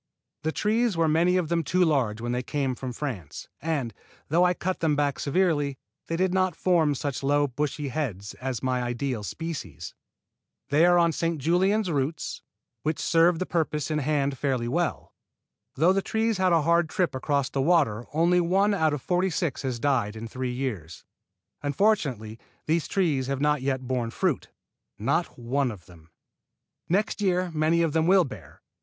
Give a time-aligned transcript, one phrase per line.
[0.41, 3.93] The trees were many of them too large when they came from France, and,
[4.29, 5.77] though I cut them back severely,
[6.07, 9.93] they did not form such low bushy heads as my ideal species.
[10.69, 11.37] They are on St.
[11.37, 12.41] Julien roots,
[12.81, 15.13] which serve the purposes in hand fairly well.
[15.75, 19.29] Though the trees had a hard trip across the water only one out of forty
[19.29, 21.05] six has died in three years.
[21.61, 24.49] Unfortunately these trees have not yet borne fruit,
[24.97, 26.09] not one of them.
[26.89, 28.63] Next year many of them will bear.